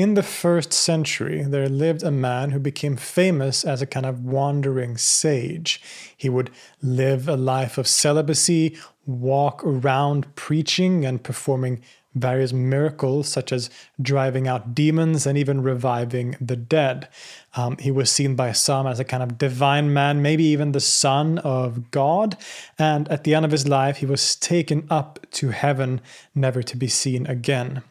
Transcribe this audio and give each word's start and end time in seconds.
In 0.00 0.14
the 0.14 0.22
first 0.22 0.72
century, 0.72 1.42
there 1.42 1.68
lived 1.68 2.02
a 2.02 2.10
man 2.10 2.52
who 2.52 2.58
became 2.58 2.96
famous 2.96 3.66
as 3.66 3.82
a 3.82 3.86
kind 3.86 4.06
of 4.06 4.24
wandering 4.24 4.96
sage. 4.96 5.78
He 6.16 6.30
would 6.30 6.50
live 6.80 7.28
a 7.28 7.36
life 7.36 7.76
of 7.76 7.86
celibacy, 7.86 8.78
walk 9.04 9.62
around 9.62 10.34
preaching 10.36 11.04
and 11.04 11.22
performing 11.22 11.82
various 12.14 12.50
miracles, 12.50 13.28
such 13.28 13.52
as 13.52 13.68
driving 14.00 14.48
out 14.48 14.74
demons 14.74 15.26
and 15.26 15.36
even 15.36 15.60
reviving 15.62 16.34
the 16.40 16.56
dead. 16.56 17.06
Um, 17.54 17.76
he 17.76 17.90
was 17.90 18.10
seen 18.10 18.34
by 18.34 18.52
some 18.52 18.86
as 18.86 19.00
a 19.00 19.04
kind 19.04 19.22
of 19.22 19.36
divine 19.36 19.92
man, 19.92 20.22
maybe 20.22 20.44
even 20.44 20.72
the 20.72 20.80
son 20.80 21.36
of 21.40 21.90
God. 21.90 22.38
And 22.78 23.06
at 23.08 23.24
the 23.24 23.34
end 23.34 23.44
of 23.44 23.52
his 23.52 23.68
life, 23.68 23.98
he 23.98 24.06
was 24.06 24.34
taken 24.34 24.86
up 24.88 25.26
to 25.32 25.50
heaven, 25.50 26.00
never 26.34 26.62
to 26.62 26.76
be 26.78 26.88
seen 26.88 27.26
again. 27.26 27.82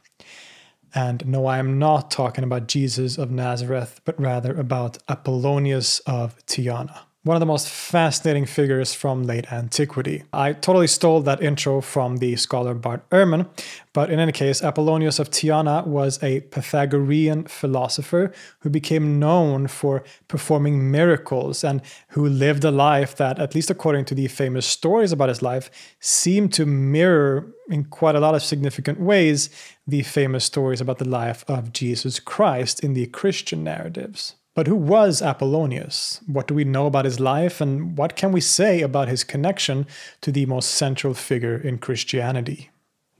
And 0.93 1.25
no, 1.27 1.45
I 1.45 1.59
am 1.59 1.77
not 1.77 2.11
talking 2.11 2.43
about 2.43 2.67
Jesus 2.67 3.17
of 3.17 3.31
Nazareth, 3.31 4.01
but 4.05 4.19
rather 4.19 4.55
about 4.55 4.97
Apollonius 5.07 5.99
of 6.01 6.43
Tyana. 6.45 7.01
One 7.23 7.35
of 7.35 7.41
the 7.41 7.45
most 7.45 7.67
fascinating 7.67 8.45
figures 8.45 8.93
from 8.93 9.23
late 9.23 9.51
antiquity. 9.51 10.23
I 10.31 10.53
totally 10.53 10.87
stole 10.87 11.19
that 11.23 11.43
intro 11.43 11.81
from 11.81 12.17
the 12.17 12.37
scholar 12.37 12.73
Bart 12.73 13.09
Ehrman, 13.09 13.49
but 13.91 14.09
in 14.09 14.19
any 14.19 14.31
case, 14.31 14.61
Apollonius 14.61 15.19
of 15.19 15.29
Tyana 15.29 15.85
was 15.85 16.23
a 16.23 16.39
Pythagorean 16.39 17.43
philosopher 17.43 18.31
who 18.59 18.69
became 18.69 19.19
known 19.19 19.67
for 19.67 20.01
performing 20.29 20.89
miracles 20.89 21.61
and 21.61 21.81
who 22.11 22.25
lived 22.25 22.63
a 22.63 22.71
life 22.71 23.17
that, 23.17 23.37
at 23.37 23.53
least 23.53 23.69
according 23.69 24.05
to 24.05 24.15
the 24.15 24.29
famous 24.29 24.65
stories 24.65 25.11
about 25.11 25.27
his 25.27 25.41
life, 25.41 25.69
seemed 25.99 26.53
to 26.53 26.65
mirror 26.65 27.51
in 27.69 27.83
quite 27.83 28.15
a 28.15 28.21
lot 28.21 28.33
of 28.33 28.41
significant 28.41 28.97
ways 28.97 29.49
the 29.85 30.03
famous 30.03 30.45
stories 30.45 30.79
about 30.79 30.99
the 30.99 31.09
life 31.09 31.43
of 31.49 31.73
Jesus 31.73 32.17
Christ 32.17 32.81
in 32.81 32.93
the 32.93 33.07
Christian 33.07 33.61
narratives. 33.61 34.35
But 34.55 34.67
who 34.67 34.75
was 34.75 35.21
Apollonius? 35.21 36.21
What 36.25 36.47
do 36.47 36.53
we 36.53 36.63
know 36.63 36.87
about 36.87 37.05
his 37.05 37.19
life, 37.19 37.61
and 37.61 37.97
what 37.97 38.15
can 38.15 38.31
we 38.31 38.41
say 38.41 38.81
about 38.81 39.07
his 39.07 39.23
connection 39.23 39.87
to 40.21 40.31
the 40.31 40.45
most 40.45 40.71
central 40.71 41.13
figure 41.13 41.57
in 41.57 41.77
Christianity? 41.77 42.69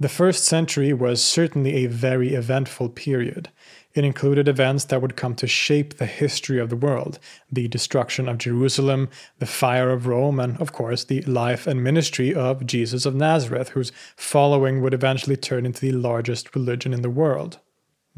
The 0.01 0.09
first 0.09 0.45
century 0.45 0.93
was 0.93 1.21
certainly 1.21 1.75
a 1.75 1.87
very 1.87 2.33
eventful 2.33 2.89
period. 2.89 3.49
It 3.93 4.05
included 4.05 4.47
events 4.47 4.85
that 4.85 5.01
would 5.01 5.17
come 5.17 5.35
to 5.35 5.47
shape 5.47 5.97
the 5.97 6.05
history 6.05 6.57
of 6.57 6.69
the 6.69 6.77
world 6.77 7.19
the 7.51 7.67
destruction 7.67 8.29
of 8.29 8.37
Jerusalem, 8.37 9.09
the 9.39 9.45
fire 9.45 9.91
of 9.91 10.07
Rome, 10.07 10.39
and, 10.39 10.59
of 10.61 10.71
course, 10.71 11.03
the 11.03 11.21
life 11.23 11.67
and 11.67 11.83
ministry 11.83 12.33
of 12.33 12.65
Jesus 12.65 13.05
of 13.05 13.13
Nazareth, 13.13 13.69
whose 13.69 13.91
following 14.15 14.81
would 14.81 14.93
eventually 14.93 15.35
turn 15.35 15.65
into 15.65 15.81
the 15.81 15.91
largest 15.91 16.55
religion 16.55 16.93
in 16.93 17.01
the 17.01 17.09
world. 17.09 17.59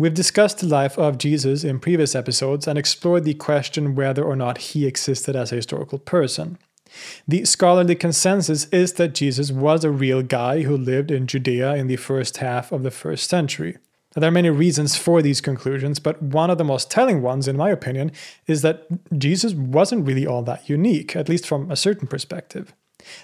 We've 0.01 0.12
discussed 0.12 0.57
the 0.57 0.66
life 0.66 0.97
of 0.97 1.19
Jesus 1.19 1.63
in 1.63 1.79
previous 1.79 2.16
episodes 2.16 2.67
and 2.67 2.75
explored 2.75 3.23
the 3.23 3.35
question 3.35 3.94
whether 3.94 4.23
or 4.23 4.35
not 4.35 4.57
he 4.57 4.88
existed 4.88 5.35
as 5.35 5.51
a 5.51 5.57
historical 5.57 6.00
person. 6.00 6.57
The 7.28 7.45
scholarly 7.45 7.94
consensus 7.94 8.66
is 8.69 8.94
that 8.94 9.13
Jesus 9.13 9.51
was 9.51 9.84
a 9.84 9.91
real 9.91 10.23
guy 10.23 10.63
who 10.63 10.75
lived 10.75 11.12
in 11.12 11.28
Judea 11.28 11.75
in 11.75 11.85
the 11.85 11.97
first 11.97 12.38
half 12.38 12.72
of 12.72 12.81
the 12.81 12.89
first 12.89 13.29
century. 13.29 13.78
There 14.16 14.28
are 14.28 14.31
many 14.31 14.50
reasons 14.50 14.97
for 14.97 15.22
these 15.22 15.39
conclusions, 15.39 16.00
but 16.00 16.19
one 16.19 16.50
of 16.50 16.57
the 16.57 16.63
most 16.63 16.89
telling 16.89 17.22
ones, 17.22 17.47
in 17.47 17.56
my 17.56 17.69
opinion, 17.69 18.12
is 18.47 18.63
that 18.63 18.88
Jesus 19.16 19.53
wasn't 19.53 20.07
really 20.07 20.25
all 20.25 20.41
that 20.41 20.68
unique, 20.68 21.16
at 21.16 21.29
least 21.29 21.45
from 21.45 21.69
a 21.69 21.75
certain 21.75 22.07
perspective. 22.07 22.73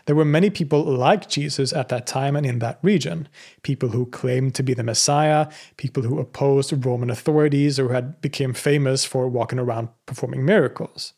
There 0.05 0.15
were 0.15 0.25
many 0.25 0.49
people 0.49 0.83
like 0.83 1.29
Jesus 1.29 1.73
at 1.73 1.89
that 1.89 2.07
time 2.07 2.35
and 2.35 2.45
in 2.45 2.59
that 2.59 2.79
region 2.81 3.27
people 3.63 3.89
who 3.89 4.05
claimed 4.05 4.55
to 4.55 4.63
be 4.63 4.73
the 4.73 4.83
Messiah, 4.83 5.47
people 5.77 6.03
who 6.03 6.19
opposed 6.19 6.85
Roman 6.85 7.09
authorities 7.09 7.79
or 7.79 7.87
who 7.87 7.93
had 7.93 8.21
become 8.21 8.53
famous 8.53 9.05
for 9.05 9.27
walking 9.27 9.59
around 9.59 9.89
performing 10.05 10.45
miracles. 10.45 11.13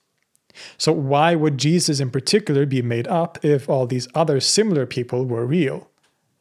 So, 0.78 0.92
why 0.92 1.36
would 1.36 1.58
Jesus 1.58 2.00
in 2.00 2.10
particular 2.10 2.66
be 2.66 2.82
made 2.82 3.08
up 3.08 3.44
if 3.44 3.70
all 3.70 3.86
these 3.86 4.08
other 4.16 4.40
similar 4.40 4.86
people 4.86 5.26
were 5.26 5.46
real? 5.46 5.89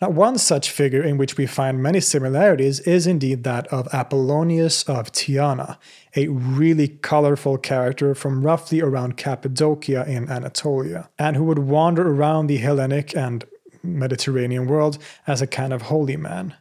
Now, 0.01 0.11
one 0.11 0.39
such 0.39 0.71
figure 0.71 1.03
in 1.03 1.19
which 1.19 1.37
we 1.37 1.47
find 1.47 1.83
many 1.83 1.99
similarities 2.01 2.79
is 2.81 3.05
indeed 3.05 3.43
that 3.43 3.67
of 3.69 3.89
Apollonius 3.93 4.85
of 4.85 5.11
Tyana, 5.11 5.77
a 6.15 6.29
really 6.29 6.87
colorful 6.87 7.59
character 7.59 8.15
from 8.15 8.45
roughly 8.45 8.81
around 8.81 9.17
Cappadocia 9.17 10.05
in 10.06 10.31
Anatolia, 10.31 11.11
and 11.19 11.35
who 11.35 11.43
would 11.45 11.59
wander 11.59 12.09
around 12.09 12.47
the 12.47 12.59
Hellenic 12.59 13.17
and 13.17 13.45
Mediterranean 13.83 14.69
world 14.69 14.99
as 15.27 15.43
a 15.43 15.49
kind 15.49 15.73
of 15.73 15.83
holy 15.83 16.17
man. 16.17 16.55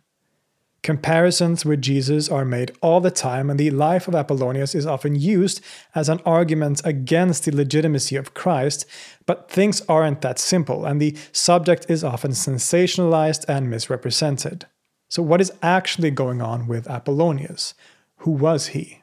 Comparisons 0.88 1.66
with 1.66 1.82
Jesus 1.82 2.30
are 2.30 2.46
made 2.46 2.72
all 2.82 3.02
the 3.02 3.12
time, 3.12 3.50
and 3.50 3.60
the 3.60 3.72
life 3.72 4.08
of 4.08 4.16
Apollonius 4.16 4.74
is 4.74 4.86
often 4.86 5.18
used 5.18 5.60
as 5.94 6.08
an 6.08 6.22
argument 6.26 6.82
against 6.86 7.44
the 7.44 7.54
legitimacy 7.54 8.16
of 8.16 8.34
Christ. 8.34 8.86
But 9.26 9.52
things 9.52 9.82
aren't 9.90 10.22
that 10.22 10.40
simple, 10.40 10.86
and 10.86 11.02
the 11.02 11.18
subject 11.34 11.88
is 11.90 12.06
often 12.06 12.32
sensationalized 12.32 13.44
and 13.50 13.70
misrepresented. 13.70 14.66
So, 15.10 15.22
what 15.22 15.42
is 15.42 15.52
actually 15.62 16.12
going 16.12 16.42
on 16.42 16.68
with 16.68 16.90
Apollonius? 16.90 17.74
Who 18.20 18.32
was 18.32 18.68
he? 18.68 19.02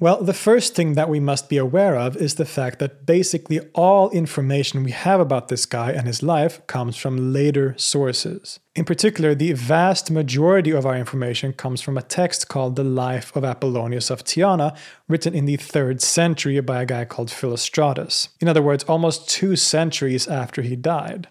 Well, 0.00 0.22
the 0.22 0.32
first 0.32 0.76
thing 0.76 0.94
that 0.94 1.08
we 1.08 1.18
must 1.18 1.48
be 1.48 1.56
aware 1.56 1.96
of 1.96 2.16
is 2.16 2.36
the 2.36 2.44
fact 2.44 2.78
that 2.78 3.04
basically 3.04 3.58
all 3.74 4.10
information 4.10 4.84
we 4.84 4.92
have 4.92 5.18
about 5.18 5.48
this 5.48 5.66
guy 5.66 5.90
and 5.90 6.06
his 6.06 6.22
life 6.22 6.64
comes 6.68 6.96
from 6.96 7.32
later 7.32 7.74
sources. 7.76 8.60
In 8.76 8.84
particular, 8.84 9.34
the 9.34 9.54
vast 9.54 10.08
majority 10.08 10.70
of 10.70 10.86
our 10.86 10.96
information 10.96 11.52
comes 11.52 11.80
from 11.80 11.98
a 11.98 12.02
text 12.02 12.46
called 12.46 12.76
The 12.76 12.84
Life 12.84 13.34
of 13.34 13.42
Apollonius 13.42 14.08
of 14.08 14.22
Tyana, 14.22 14.76
written 15.08 15.34
in 15.34 15.46
the 15.46 15.56
3rd 15.56 16.00
century 16.00 16.60
by 16.60 16.82
a 16.82 16.86
guy 16.86 17.04
called 17.04 17.30
Philostratus. 17.30 18.28
In 18.40 18.46
other 18.46 18.62
words, 18.62 18.84
almost 18.84 19.28
two 19.28 19.56
centuries 19.56 20.28
after 20.28 20.62
he 20.62 20.76
died. 20.76 21.26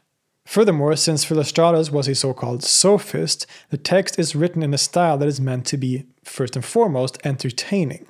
Furthermore, 0.46 0.98
since 0.98 1.24
Philostratus 1.24 1.90
was 1.90 2.10
a 2.10 2.16
so 2.16 2.34
called 2.34 2.64
sophist, 2.64 3.46
the 3.70 3.78
text 3.78 4.20
is 4.20 4.36
written 4.36 4.62
in 4.62 4.74
a 4.74 4.78
style 4.78 5.18
that 5.18 5.28
is 5.30 5.40
meant 5.40 5.66
to 5.68 5.78
be, 5.78 6.06
first 6.26 6.58
and 6.58 6.66
foremost, 6.66 7.18
entertaining. 7.24 8.08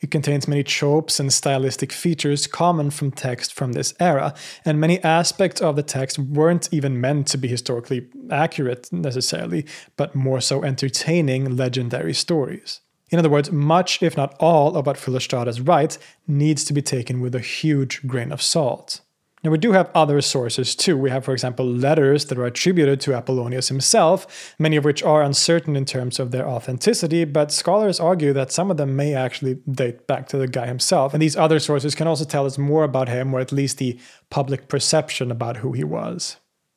It 0.00 0.10
contains 0.10 0.48
many 0.48 0.62
tropes 0.62 1.20
and 1.20 1.32
stylistic 1.32 1.92
features 1.92 2.46
common 2.46 2.90
from 2.90 3.10
text 3.10 3.52
from 3.52 3.72
this 3.72 3.94
era, 4.00 4.34
and 4.64 4.80
many 4.80 5.02
aspects 5.02 5.60
of 5.60 5.76
the 5.76 5.82
text 5.82 6.18
weren't 6.18 6.68
even 6.72 7.00
meant 7.00 7.26
to 7.28 7.38
be 7.38 7.48
historically 7.48 8.08
accurate 8.30 8.92
necessarily, 8.92 9.66
but 9.96 10.14
more 10.14 10.40
so 10.40 10.64
entertaining 10.64 11.56
legendary 11.56 12.14
stories. 12.14 12.80
In 13.10 13.18
other 13.18 13.28
words, 13.28 13.52
much, 13.52 14.02
if 14.02 14.16
not 14.16 14.34
all, 14.40 14.74
of 14.76 14.86
what 14.86 14.96
Philostratus 14.96 15.66
writes 15.66 15.98
needs 16.26 16.64
to 16.64 16.72
be 16.72 16.80
taken 16.80 17.20
with 17.20 17.34
a 17.34 17.40
huge 17.40 18.06
grain 18.06 18.32
of 18.32 18.40
salt. 18.40 19.02
Now, 19.44 19.50
we 19.50 19.58
do 19.58 19.72
have 19.72 19.90
other 19.92 20.20
sources 20.20 20.76
too. 20.76 20.96
We 20.96 21.10
have, 21.10 21.24
for 21.24 21.32
example, 21.32 21.66
letters 21.66 22.26
that 22.26 22.38
are 22.38 22.46
attributed 22.46 23.00
to 23.00 23.14
Apollonius 23.14 23.68
himself, 23.68 24.54
many 24.56 24.76
of 24.76 24.84
which 24.84 25.02
are 25.02 25.20
uncertain 25.22 25.74
in 25.74 25.84
terms 25.84 26.20
of 26.20 26.30
their 26.30 26.48
authenticity, 26.48 27.24
but 27.24 27.50
scholars 27.50 27.98
argue 27.98 28.32
that 28.34 28.52
some 28.52 28.70
of 28.70 28.76
them 28.76 28.94
may 28.94 29.14
actually 29.14 29.54
date 29.68 30.06
back 30.06 30.28
to 30.28 30.38
the 30.38 30.46
guy 30.46 30.66
himself. 30.66 31.12
And 31.12 31.20
these 31.20 31.36
other 31.36 31.58
sources 31.58 31.96
can 31.96 32.06
also 32.06 32.24
tell 32.24 32.46
us 32.46 32.56
more 32.56 32.84
about 32.84 33.08
him, 33.08 33.34
or 33.34 33.40
at 33.40 33.50
least 33.50 33.78
the 33.78 33.98
public 34.30 34.68
perception 34.68 35.32
about 35.32 35.56
who 35.56 35.72
he 35.72 35.82
was. 35.82 36.36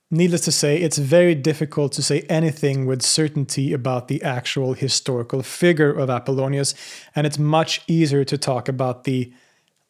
Needless 0.10 0.42
to 0.42 0.52
say, 0.52 0.78
it's 0.78 0.98
very 0.98 1.36
difficult 1.36 1.92
to 1.94 2.04
say 2.04 2.22
anything 2.30 2.86
with 2.86 3.02
certainty 3.02 3.74
about 3.74 4.08
the 4.08 4.24
actual 4.24 4.74
historical 4.74 5.44
figure 5.44 5.92
of 5.92 6.10
Apollonius, 6.10 6.74
and 7.16 7.28
it's 7.28 7.40
much 7.40 7.82
easier 7.88 8.24
to 8.24 8.38
talk 8.38 8.68
about 8.68 9.04
the 9.04 9.32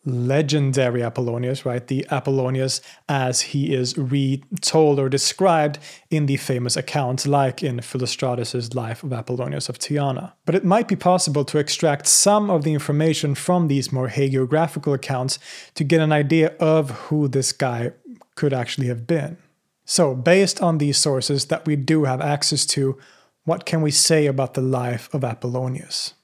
legendary 0.06 1.02
Apollonius, 1.02 1.66
right? 1.66 1.86
The 1.86 2.06
Apollonius 2.12 2.82
as 3.10 3.42
he 3.42 3.74
is 3.74 3.98
retold 3.98 5.00
or 5.00 5.10
described 5.10 5.80
in 6.10 6.28
the 6.28 6.38
famous 6.38 6.78
accounts, 6.78 7.26
like 7.26 7.64
in 7.64 7.82
Philostratus's 7.82 8.76
Life 8.76 9.04
of 9.04 9.12
Apollonius 9.12 9.68
of 9.68 9.80
Tyana. 9.80 10.34
But 10.46 10.56
it 10.56 10.64
might 10.64 10.88
be 10.88 10.96
possible 10.96 11.44
to 11.46 11.58
extract 11.58 12.08
some 12.08 12.50
of 12.50 12.64
the 12.64 12.74
information 12.74 13.36
from 13.36 13.68
these 13.68 13.92
more 13.92 14.10
hagiographical 14.10 14.94
accounts 14.94 15.40
to 15.74 15.84
get 15.84 16.02
an 16.02 16.12
idea 16.12 16.56
of 16.60 16.92
who 16.92 17.28
this 17.28 17.52
guy 17.52 17.92
could 18.36 18.54
actually 18.54 18.88
have 18.88 19.08
been. 19.08 19.38
So, 19.86 20.16
based 20.16 20.62
on 20.62 20.80
these 20.80 20.98
sources 20.98 21.46
that 21.46 21.66
we 21.66 21.76
do 21.76 22.06
have 22.06 22.20
access 22.20 22.66
to, 22.68 22.98
what 23.44 23.66
can 23.66 23.82
we 23.82 23.92
say 23.92 24.26
about 24.26 24.56
the 24.56 24.62
life 24.62 25.14
of 25.14 25.24
Apollonius? 25.24 26.16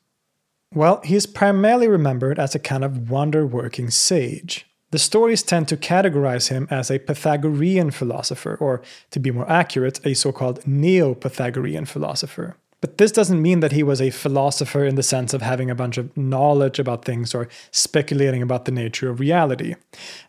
Well, 0.74 1.02
he 1.04 1.16
is 1.16 1.26
primarily 1.26 1.90
remembered 1.90 2.40
as 2.40 2.56
a 2.56 2.60
kind 2.60 2.86
of 2.86 3.10
wonder 3.10 3.46
working 3.46 3.90
sage. 3.90 4.66
The 4.92 5.00
stories 5.00 5.44
tend 5.44 5.68
to 5.68 5.78
categorize 5.78 6.48
him 6.48 6.68
as 6.72 6.90
a 6.90 7.00
Pythagorean 7.00 7.92
philosopher, 7.92 8.56
or 8.56 8.82
to 9.12 9.20
be 9.20 9.32
more 9.32 9.50
accurate, 9.50 10.06
a 10.06 10.14
so 10.14 10.32
called 10.32 10.66
Neo 10.66 11.14
Pythagorean 11.14 11.86
philosopher. 11.86 12.56
But 12.82 12.98
this 12.98 13.12
doesn't 13.12 13.42
mean 13.42 13.60
that 13.60 13.74
he 13.74 13.84
was 13.84 14.02
a 14.02 14.10
philosopher 14.10 14.86
in 14.86 14.96
the 14.96 15.04
sense 15.04 15.34
of 15.34 15.42
having 15.42 15.70
a 15.70 15.76
bunch 15.76 15.98
of 15.98 16.16
knowledge 16.18 16.80
about 16.80 17.06
things 17.06 17.36
or 17.36 17.48
speculating 17.70 18.42
about 18.42 18.66
the 18.66 18.72
nature 18.72 19.10
of 19.10 19.20
reality. 19.20 19.76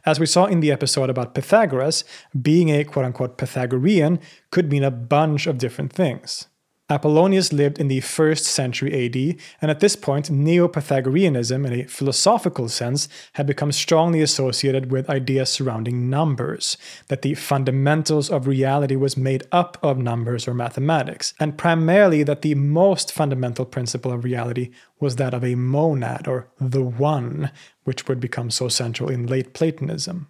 As 0.05 0.21
we 0.21 0.27
saw 0.27 0.45
in 0.45 0.61
the 0.61 0.71
episode 0.71 1.09
about 1.09 1.35
Pythagoras, 1.35 2.05
being 2.41 2.69
a 2.69 2.85
quote 2.85 3.07
unquote 3.07 3.39
Pythagorean 3.39 4.21
could 4.51 4.71
mean 4.71 4.85
a 4.85 4.91
bunch 4.91 5.47
of 5.47 5.59
different 5.59 5.93
things. 5.93 6.47
Apollonius 6.93 7.53
lived 7.53 7.79
in 7.79 7.89
the 7.89 8.01
1st 8.01 8.45
century 8.45 9.07
AD, 9.07 9.41
and 9.63 9.71
at 9.71 9.81
this 9.81 9.97
point, 9.97 10.31
Neo 10.31 10.69
Pythagoreanism, 10.69 11.65
in 11.65 11.73
a 11.73 11.85
philosophical 11.85 12.69
sense, 12.69 13.09
had 13.33 13.47
become 13.47 13.73
strongly 13.73 14.21
associated 14.21 14.91
with 14.91 15.09
ideas 15.09 15.51
surrounding 15.51 16.11
numbers, 16.11 16.77
that 17.09 17.23
the 17.23 17.35
fundamentals 17.35 18.31
of 18.31 18.47
reality 18.47 18.95
was 18.95 19.17
made 19.17 19.45
up 19.51 19.79
of 19.83 19.97
numbers 19.97 20.47
or 20.47 20.53
mathematics, 20.53 21.33
and 21.41 21.57
primarily 21.57 22.23
that 22.23 22.43
the 22.43 22.55
most 22.55 23.11
fundamental 23.11 23.65
principle 23.65 24.13
of 24.13 24.23
reality 24.23 24.71
was 25.01 25.17
that 25.17 25.33
of 25.33 25.43
a 25.43 25.55
monad, 25.55 26.29
or 26.29 26.49
the 26.61 26.83
one, 26.83 27.51
which 27.85 28.07
would 28.07 28.21
become 28.21 28.51
so 28.51 28.69
central 28.69 29.09
in 29.09 29.27
late 29.27 29.55
Platonism. 29.55 30.29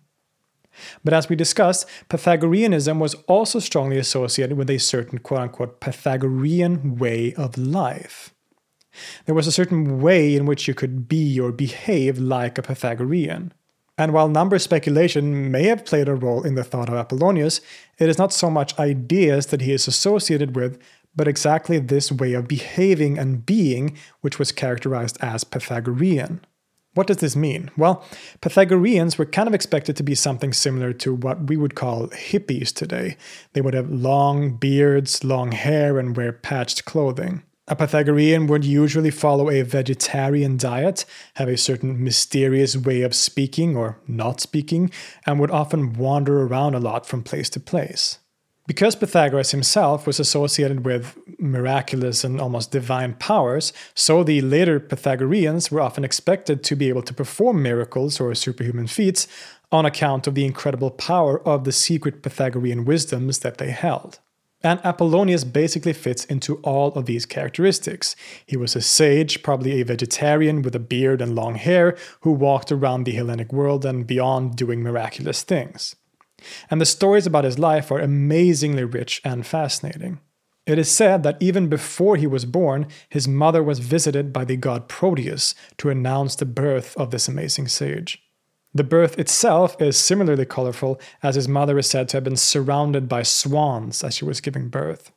But 1.05 1.15
as 1.15 1.29
we 1.29 1.37
discussed, 1.37 1.89
Pythagoreanism 2.09 2.99
was 2.99 3.15
also 3.27 3.59
strongly 3.59 3.99
associated 3.99 4.57
with 4.57 4.71
a 4.71 4.79
certain 4.79 5.19
quote 5.19 5.41
unquote 5.41 5.81
Pythagorean 5.81 6.97
way 6.97 7.35
of 7.35 7.59
life. 7.59 8.35
There 9.27 9.35
was 9.35 9.47
a 9.47 9.53
certain 9.53 10.01
way 10.01 10.35
in 10.35 10.47
which 10.47 10.69
you 10.69 10.75
could 10.75 11.09
be 11.09 11.41
or 11.41 11.53
behave 11.53 12.19
like 12.19 12.59
a 12.59 12.63
Pythagorean. 12.63 13.53
And 13.99 14.13
while 14.13 14.29
number 14.29 14.59
speculation 14.59 15.51
may 15.51 15.65
have 15.65 15.85
played 15.85 16.09
a 16.09 16.15
role 16.15 16.43
in 16.43 16.55
the 16.55 16.65
thought 16.65 16.89
of 16.89 16.95
Apollonius, 16.95 17.61
it 17.99 18.09
is 18.09 18.19
not 18.19 18.33
so 18.33 18.51
much 18.51 18.79
ideas 18.79 19.47
that 19.47 19.61
he 19.61 19.73
is 19.73 19.87
associated 19.87 20.57
with, 20.57 20.79
but 21.15 21.29
exactly 21.29 21.79
this 21.79 22.11
way 22.11 22.33
of 22.33 22.49
behaving 22.49 23.19
and 23.19 23.45
being, 23.45 23.97
which 24.23 24.39
was 24.39 24.51
characterized 24.51 25.19
as 25.21 25.45
Pythagorean. 25.45 26.41
What 26.95 27.07
does 27.07 27.19
this 27.19 27.35
mean? 27.35 27.71
Well, 27.77 28.05
Pythagoreans 28.43 29.17
were 29.17 29.25
kind 29.25 29.49
of 29.49 29.55
expected 29.55 29.97
to 29.97 30.03
be 30.03 30.15
something 30.15 30.53
similar 30.53 30.93
to 30.95 31.15
what 31.15 31.49
we 31.49 31.57
would 31.57 31.75
call 31.75 32.09
hippies 32.09 32.73
today. 32.73 33.17
They 33.55 33.63
would 33.63 33.73
have 33.73 33.91
long 33.91 34.57
beards, 34.57 35.25
long 35.25 35.53
hair, 35.53 35.99
and 35.99 36.15
wear 36.15 36.33
patched 36.33 36.85
clothing. 36.85 37.43
A 37.69 37.77
Pythagorean 37.77 38.47
would 38.49 38.65
usually 38.65 39.11
follow 39.11 39.49
a 39.49 39.63
vegetarian 39.63 40.59
diet, 40.59 41.07
have 41.37 41.49
a 41.49 41.57
certain 41.57 42.03
mysterious 42.05 42.77
way 42.77 43.03
of 43.03 43.15
speaking 43.15 43.77
or 43.77 43.99
not 44.07 44.41
speaking, 44.41 44.91
and 45.25 45.41
would 45.41 45.51
often 45.51 45.95
wander 45.95 46.43
around 46.43 46.75
a 46.75 46.81
lot 46.81 47.07
from 47.07 47.23
place 47.23 47.49
to 47.51 47.61
place. 47.61 48.19
Because 48.73 48.97
Pythagoras 48.97 49.51
himself 49.51 50.07
was 50.07 50.19
associated 50.19 50.87
with 50.87 51.19
miraculous 51.39 52.25
and 52.25 52.41
almost 52.41 52.71
divine 52.71 53.13
powers, 53.13 53.71
so 53.95 54.25
the 54.25 54.41
later 54.41 54.81
Pythagoreans 54.81 55.71
were 55.71 55.83
often 55.83 56.05
expected 56.05 56.65
to 56.65 56.75
be 56.75 56.89
able 56.89 57.03
to 57.03 57.13
perform 57.13 57.63
miracles 57.63 58.19
or 58.19 58.35
superhuman 58.35 58.87
feats 58.87 59.29
on 59.71 59.85
account 59.85 60.27
of 60.27 60.35
the 60.35 60.47
incredible 60.47 60.91
power 60.91 61.47
of 61.47 61.65
the 61.65 61.71
secret 61.71 62.23
Pythagorean 62.23 62.87
wisdoms 62.87 63.41
that 63.41 63.59
they 63.59 63.73
held. 63.73 64.21
And 64.63 64.81
Apollonius 64.85 65.45
basically 65.45 65.93
fits 65.93 66.25
into 66.25 66.57
all 66.63 66.95
of 66.95 67.05
these 67.05 67.27
characteristics. 67.27 68.17
He 68.47 68.57
was 68.57 68.75
a 68.75 68.81
sage, 68.81 69.43
probably 69.43 69.83
a 69.83 69.85
vegetarian 69.85 70.63
with 70.63 70.75
a 70.75 70.79
beard 70.79 71.21
and 71.21 71.35
long 71.35 71.57
hair, 71.57 71.95
who 72.23 72.33
walked 72.33 72.73
around 72.73 73.05
the 73.05 73.13
Hellenic 73.13 73.53
world 73.53 73.85
and 73.85 74.07
beyond 74.07 74.57
doing 74.57 74.83
miraculous 74.83 75.43
things 75.43 75.95
and 76.71 76.81
the 76.81 76.87
stories 76.87 77.27
about 77.27 77.45
his 77.45 77.59
life 77.59 77.91
are 77.91 77.99
amazingly 77.99 78.85
rich 78.85 79.21
and 79.25 79.47
fascinating. 79.47 80.21
It 80.65 80.79
is 80.79 80.91
said 80.91 81.23
that 81.25 81.39
even 81.41 81.69
before 81.69 82.17
he 82.17 82.27
was 82.27 82.45
born, 82.45 82.87
his 83.09 83.27
mother 83.27 83.63
was 83.63 83.81
visited 83.81 84.33
by 84.33 84.45
the 84.45 84.57
god 84.57 84.89
Proteus 84.89 85.55
to 85.79 85.91
announce 85.91 86.37
the 86.37 86.45
birth 86.45 86.97
of 86.97 87.11
this 87.11 87.27
amazing 87.27 87.69
sage. 87.69 88.23
The 88.75 88.85
birth 88.85 89.19
itself 89.19 89.81
is 89.83 89.99
similarly 89.99 90.47
colorful, 90.47 91.01
as 91.23 91.35
his 91.35 91.49
mother 91.49 91.79
is 91.79 91.89
said 91.89 92.09
to 92.09 92.17
have 92.17 92.25
been 92.25 92.37
surrounded 92.37 93.09
by 93.09 93.23
swans 93.23 94.03
as 94.03 94.15
she 94.15 94.25
was 94.25 94.41
giving 94.41 94.69
birth. 94.69 95.13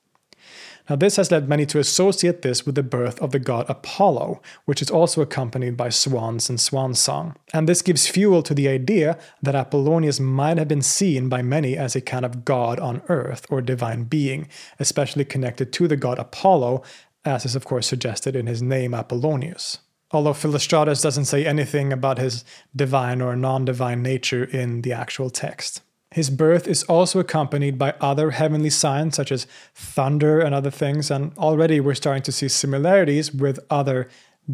Now, 0.89 0.95
this 0.95 1.15
has 1.15 1.31
led 1.31 1.49
many 1.49 1.65
to 1.67 1.79
associate 1.79 2.43
this 2.43 2.65
with 2.65 2.75
the 2.75 2.83
birth 2.83 3.19
of 3.19 3.31
the 3.31 3.39
god 3.39 3.65
Apollo, 3.67 4.41
which 4.65 4.81
is 4.81 4.91
also 4.91 5.21
accompanied 5.21 5.75
by 5.75 5.89
swans 5.89 6.49
and 6.49 6.59
swan 6.59 6.93
song. 6.93 7.35
And 7.53 7.67
this 7.67 7.81
gives 7.81 8.07
fuel 8.07 8.43
to 8.43 8.53
the 8.53 8.67
idea 8.67 9.17
that 9.41 9.55
Apollonius 9.55 10.19
might 10.19 10.57
have 10.57 10.67
been 10.67 10.83
seen 10.83 11.27
by 11.27 11.41
many 11.41 11.75
as 11.75 11.95
a 11.95 12.01
kind 12.01 12.23
of 12.23 12.45
god 12.45 12.79
on 12.79 13.01
earth 13.09 13.47
or 13.49 13.61
divine 13.61 14.03
being, 14.03 14.47
especially 14.79 15.25
connected 15.25 15.73
to 15.73 15.87
the 15.87 15.97
god 15.97 16.19
Apollo, 16.19 16.83
as 17.23 17.45
is 17.45 17.55
of 17.55 17.65
course 17.65 17.87
suggested 17.87 18.35
in 18.35 18.45
his 18.45 18.61
name 18.61 18.93
Apollonius. 18.93 19.79
Although 20.11 20.33
Philostratus 20.33 21.01
doesn't 21.01 21.25
say 21.25 21.45
anything 21.45 21.91
about 21.91 22.19
his 22.19 22.45
divine 22.75 23.21
or 23.21 23.35
non 23.35 23.65
divine 23.65 24.03
nature 24.03 24.43
in 24.43 24.81
the 24.83 24.93
actual 24.93 25.31
text. 25.31 25.81
His 26.15 26.29
birth 26.29 26.65
is 26.65 26.83
also 26.83 27.19
accompanied 27.19 27.77
by 27.77 27.93
other 27.99 28.31
heavenly 28.31 28.69
signs 28.69 29.17
such 29.17 29.33
as 29.33 29.47
thunder 29.73 30.39
and 30.39 30.55
other 30.55 30.71
things, 30.71 31.11
and 31.11 31.37
already 31.37 31.81
we're 31.81 31.93
starting 31.93 32.23
to 32.23 32.31
see 32.31 32.47
similarities 32.47 33.33
with 33.33 33.59
other 33.69 34.07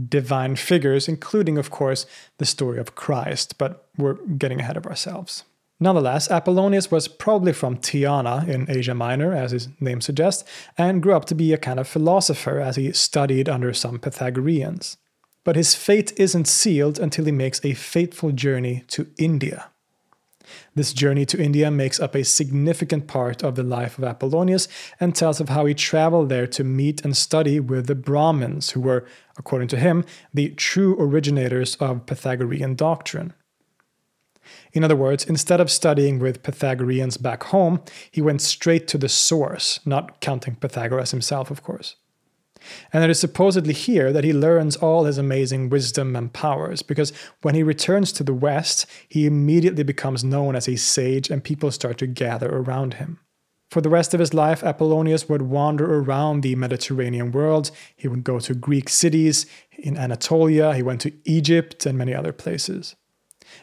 divine 0.09 0.55
figures, 0.55 1.07
including, 1.07 1.59
of 1.59 1.69
course, 1.69 2.07
the 2.39 2.47
story 2.47 2.79
of 2.79 2.95
Christ, 2.95 3.59
but 3.59 3.85
we're 3.95 4.15
getting 4.39 4.59
ahead 4.59 4.75
of 4.75 4.87
ourselves. 4.87 5.43
Nonetheless, 5.79 6.31
Apollonius 6.31 6.89
was 6.89 7.07
probably 7.07 7.53
from 7.53 7.77
Tyana 7.77 8.47
in 8.47 8.65
Asia 8.67 8.95
Minor, 8.95 9.31
as 9.31 9.51
his 9.51 9.67
name 9.79 10.01
suggests, 10.01 10.43
and 10.79 11.03
grew 11.03 11.13
up 11.13 11.25
to 11.25 11.35
be 11.35 11.53
a 11.53 11.59
kind 11.59 11.79
of 11.79 11.87
philosopher 11.87 12.59
as 12.59 12.75
he 12.75 12.91
studied 12.91 13.47
under 13.47 13.71
some 13.71 13.99
Pythagoreans. 13.99 14.97
But 15.43 15.57
his 15.57 15.75
fate 15.75 16.11
isn't 16.17 16.47
sealed 16.47 16.97
until 16.97 17.25
he 17.25 17.31
makes 17.31 17.63
a 17.63 17.75
fateful 17.75 18.31
journey 18.31 18.83
to 18.87 19.11
India. 19.19 19.67
This 20.75 20.93
journey 20.93 21.25
to 21.25 21.41
India 21.41 21.69
makes 21.71 21.99
up 21.99 22.15
a 22.15 22.23
significant 22.23 23.07
part 23.07 23.43
of 23.43 23.55
the 23.55 23.63
life 23.63 23.97
of 23.97 24.03
Apollonius 24.03 24.67
and 24.99 25.15
tells 25.15 25.39
of 25.39 25.49
how 25.49 25.65
he 25.65 25.73
traveled 25.73 26.29
there 26.29 26.47
to 26.47 26.63
meet 26.63 27.03
and 27.03 27.15
study 27.15 27.59
with 27.59 27.87
the 27.87 27.95
Brahmins, 27.95 28.71
who 28.71 28.81
were, 28.81 29.05
according 29.37 29.67
to 29.69 29.77
him, 29.77 30.05
the 30.33 30.49
true 30.49 30.95
originators 30.99 31.75
of 31.77 32.05
Pythagorean 32.05 32.75
doctrine. 32.75 33.33
In 34.73 34.83
other 34.83 34.95
words, 34.95 35.25
instead 35.25 35.61
of 35.61 35.69
studying 35.69 36.19
with 36.19 36.43
Pythagoreans 36.43 37.17
back 37.17 37.43
home, 37.43 37.81
he 38.09 38.21
went 38.21 38.41
straight 38.41 38.87
to 38.89 38.97
the 38.97 39.09
source, 39.09 39.79
not 39.85 40.19
counting 40.19 40.55
Pythagoras 40.55 41.11
himself, 41.11 41.51
of 41.51 41.63
course. 41.63 41.95
And 42.93 43.03
it 43.03 43.09
is 43.09 43.19
supposedly 43.19 43.73
here 43.73 44.11
that 44.13 44.23
he 44.23 44.33
learns 44.33 44.75
all 44.75 45.05
his 45.05 45.17
amazing 45.17 45.69
wisdom 45.69 46.15
and 46.15 46.31
powers, 46.31 46.81
because 46.81 47.13
when 47.41 47.55
he 47.55 47.63
returns 47.63 48.11
to 48.13 48.23
the 48.23 48.33
West, 48.33 48.85
he 49.07 49.25
immediately 49.25 49.83
becomes 49.83 50.23
known 50.23 50.55
as 50.55 50.67
a 50.67 50.75
sage 50.75 51.29
and 51.29 51.43
people 51.43 51.71
start 51.71 51.97
to 51.99 52.07
gather 52.07 52.49
around 52.49 52.95
him. 52.95 53.19
For 53.69 53.79
the 53.79 53.89
rest 53.89 54.13
of 54.13 54.19
his 54.19 54.33
life, 54.33 54.63
Apollonius 54.63 55.29
would 55.29 55.43
wander 55.43 55.99
around 55.99 56.41
the 56.41 56.55
Mediterranean 56.55 57.31
world. 57.31 57.71
He 57.95 58.09
would 58.09 58.25
go 58.25 58.37
to 58.39 58.53
Greek 58.53 58.89
cities 58.89 59.45
in 59.77 59.97
Anatolia, 59.97 60.73
he 60.73 60.83
went 60.83 60.99
to 61.01 61.13
Egypt, 61.23 61.85
and 61.85 61.97
many 61.97 62.13
other 62.13 62.33
places. 62.33 62.95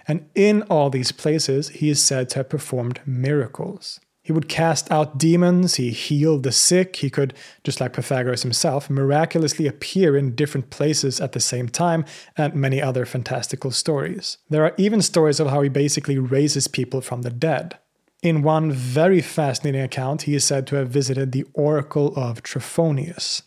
And 0.06 0.28
in 0.34 0.62
all 0.62 0.88
these 0.88 1.12
places, 1.12 1.68
he 1.68 1.90
is 1.90 2.02
said 2.02 2.30
to 2.30 2.38
have 2.38 2.48
performed 2.48 3.00
miracles. 3.04 4.00
He 4.28 4.32
would 4.34 4.46
cast 4.46 4.92
out 4.92 5.16
demons, 5.16 5.76
he 5.76 5.90
healed 5.90 6.42
the 6.42 6.52
sick, 6.52 6.96
he 6.96 7.08
could, 7.08 7.32
just 7.64 7.80
like 7.80 7.94
Pythagoras 7.94 8.42
himself, 8.42 8.90
miraculously 8.90 9.66
appear 9.66 10.18
in 10.18 10.34
different 10.34 10.68
places 10.68 11.18
at 11.18 11.32
the 11.32 11.40
same 11.40 11.66
time, 11.66 12.04
and 12.36 12.52
many 12.52 12.82
other 12.82 13.06
fantastical 13.06 13.70
stories. 13.70 14.36
There 14.50 14.66
are 14.66 14.74
even 14.76 15.00
stories 15.00 15.40
of 15.40 15.46
how 15.46 15.62
he 15.62 15.70
basically 15.70 16.18
raises 16.18 16.68
people 16.68 17.00
from 17.00 17.22
the 17.22 17.30
dead. 17.30 17.78
In 18.22 18.42
one 18.42 18.70
very 18.70 19.22
fascinating 19.22 19.80
account, 19.80 20.20
he 20.28 20.34
is 20.34 20.44
said 20.44 20.66
to 20.66 20.76
have 20.76 20.90
visited 20.90 21.32
the 21.32 21.46
Oracle 21.54 22.12
of 22.14 22.42
Trophonius. 22.42 23.40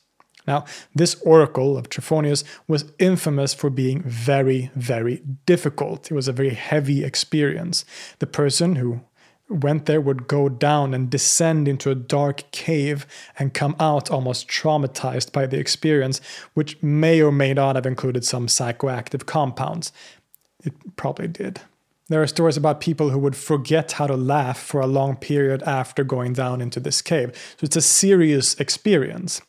Now, 0.48 0.66
this 0.96 1.14
oracle 1.22 1.78
of 1.78 1.90
Trophonius 1.90 2.44
was 2.68 2.92
infamous 2.98 3.54
for 3.54 3.70
being 3.70 4.02
very, 4.02 4.72
very 4.76 5.22
difficult. 5.46 6.10
It 6.10 6.16
was 6.16 6.28
a 6.28 6.34
very 6.34 6.56
heavy 6.56 7.04
experience. 7.04 7.86
The 8.18 8.26
person 8.26 8.78
who 8.78 9.02
went 9.52 9.86
there 9.86 10.02
would 10.02 10.28
go 10.28 10.50
down 10.50 10.94
and 10.94 11.10
descend 11.10 11.68
into 11.68 11.92
a 11.92 11.96
dark 11.96 12.50
cave 12.52 13.06
and 13.38 13.54
come 13.54 13.76
out 13.80 14.10
almost 14.10 14.48
traumatized 14.48 15.32
by 15.32 15.46
the 15.46 15.60
experience, 15.60 16.22
which 16.54 16.82
may 16.82 17.22
or 17.22 17.32
may 17.32 17.54
not 17.54 17.76
have 17.76 17.86
included 17.86 18.26
some 18.26 18.48
psychoactive 18.48 19.26
compounds. 19.26 19.92
It 20.64 20.74
probably 20.96 21.28
did. 21.28 21.62
There 22.12 22.22
are 22.22 22.28
stories 22.28 22.58
about 22.58 22.82
people 22.82 23.10
who 23.12 23.20
would 23.20 23.38
forget 23.38 23.94
how 23.94 24.06
to 24.06 24.18
laugh 24.18 24.60
for 24.60 24.82
a 24.82 24.86
long 24.86 25.16
period 25.16 25.64
after 25.64 26.04
going 26.04 26.34
down 26.34 26.60
into 26.60 26.82
this 26.82 27.02
cave. 27.02 27.32
So 27.58 27.64
it's 27.64 27.78
a 27.78 27.82
serious 27.82 28.54
experience. 28.60 29.42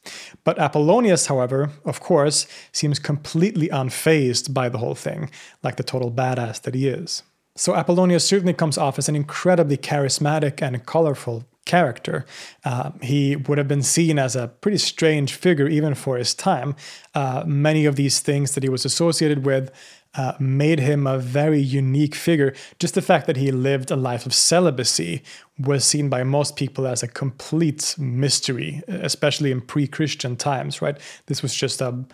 But 0.44 0.61
Apollonius, 0.61 1.26
however, 1.26 1.71
of 1.85 1.99
course, 1.99 2.47
seems 2.71 3.00
completely 3.00 3.68
unfazed 3.68 4.54
by 4.54 4.68
the 4.68 4.78
whole 4.78 4.94
thing, 4.94 5.28
like 5.64 5.75
the 5.75 5.82
total 5.82 6.12
badass 6.12 6.62
that 6.62 6.76
he 6.76 6.87
is. 6.87 7.25
So 7.54 7.75
Apollonius 7.75 8.26
certainly 8.26 8.54
comes 8.54 8.78
off 8.78 8.99
as 8.99 9.09
an 9.09 9.16
incredibly 9.16 9.76
charismatic 9.76 10.62
and 10.62 10.85
colorful 10.87 11.44
character. 11.64 12.25
Uh, 12.64 12.90
he 13.02 13.37
would 13.37 13.59
have 13.59 13.68
been 13.68 13.82
seen 13.82 14.18
as 14.18 14.35
a 14.35 14.49
pretty 14.49 14.78
strange 14.78 15.35
figure 15.35 15.68
even 15.68 15.94
for 15.94 16.16
his 16.16 16.35
time. 16.35 16.75
Uh, 17.14 17.44
many 17.47 17.85
of 17.85 17.97
these 17.97 18.21
things 18.21 18.52
that 18.52 18.62
he 18.62 18.68
was 18.68 18.85
associated 18.85 19.44
with 19.44 19.71
uh, 20.14 20.35
made 20.38 20.78
him 20.78 21.06
a 21.06 21.18
very 21.18 21.61
unique 21.61 22.14
figure. 22.14 22.54
Just 22.78 22.94
the 22.94 23.02
fact 23.02 23.26
that 23.26 23.37
he 23.37 23.50
lived 23.50 23.90
a 23.90 23.97
life 23.97 24.26
of 24.26 24.35
celibacy 24.35 25.23
was 25.59 25.85
seen 25.85 26.09
by 26.09 26.23
most 26.23 26.56
people 26.56 26.87
as 26.87 27.02
a 27.02 27.09
complete 27.09 27.94
mystery, 27.99 28.82
especially 28.88 29.50
in 29.50 29.61
pre-Christian 29.61 30.37
times. 30.37 30.82
Right? 30.82 30.99
This 31.26 31.42
was 31.42 31.54
just 31.54 31.80
a 31.80 32.04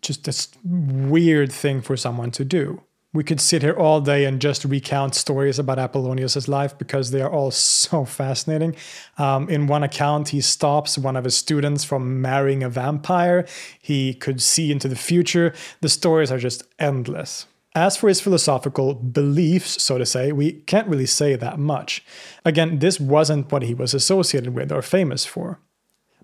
just 0.00 0.28
a 0.28 0.58
weird 0.64 1.50
thing 1.50 1.80
for 1.80 1.96
someone 1.96 2.30
to 2.30 2.44
do 2.44 2.82
we 3.14 3.24
could 3.24 3.40
sit 3.40 3.62
here 3.62 3.72
all 3.72 4.00
day 4.00 4.24
and 4.26 4.42
just 4.42 4.64
recount 4.64 5.14
stories 5.14 5.58
about 5.58 5.78
Apollonius's 5.78 6.48
life 6.48 6.76
because 6.76 7.12
they 7.12 7.22
are 7.22 7.30
all 7.30 7.50
so 7.52 8.04
fascinating. 8.04 8.76
Um, 9.16 9.48
in 9.48 9.66
one 9.66 9.82
account, 9.82 10.28
he 10.28 10.42
stops 10.42 10.98
one 10.98 11.16
of 11.16 11.24
his 11.24 11.36
students 11.36 11.84
from 11.84 12.20
marrying 12.20 12.62
a 12.62 12.68
vampire. 12.68 13.46
He 13.80 14.12
could 14.12 14.42
see 14.42 14.70
into 14.70 14.88
the 14.88 14.96
future. 14.96 15.54
The 15.80 15.88
stories 15.88 16.30
are 16.30 16.38
just 16.38 16.64
endless. 16.78 17.46
As 17.76 17.96
for 17.96 18.08
his 18.08 18.20
philosophical 18.20 18.94
beliefs, 18.94 19.82
so 19.82 19.98
to 19.98 20.06
say, 20.06 20.30
we 20.30 20.52
can't 20.52 20.86
really 20.86 21.06
say 21.06 21.34
that 21.34 21.58
much. 21.58 22.04
Again, 22.44 22.78
this 22.78 23.00
wasn't 23.00 23.50
what 23.50 23.62
he 23.62 23.74
was 23.74 23.94
associated 23.94 24.54
with 24.54 24.70
or 24.70 24.82
famous 24.82 25.24
for. 25.24 25.58